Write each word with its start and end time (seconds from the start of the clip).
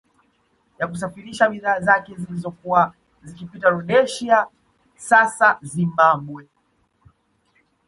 Ya 0.79 0.87
kusafirisha 0.87 1.49
bidhaa 1.49 1.79
zake 1.79 2.15
zilizokuwa 2.15 2.93
zikipitia 3.23 3.69
Rhodesia 3.69 4.47
sasa 4.95 5.59
Zimbabwe 5.61 6.47